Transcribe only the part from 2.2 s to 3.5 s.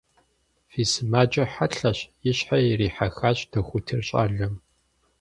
и щхьэр ирихьэхащ